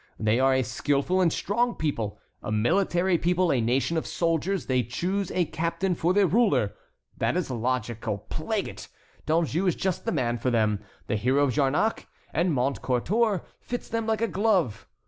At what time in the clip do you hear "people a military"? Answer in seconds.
1.75-3.19